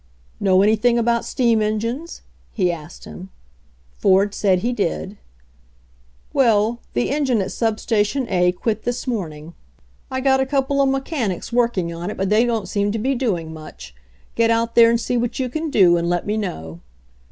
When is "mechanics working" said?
10.89-11.89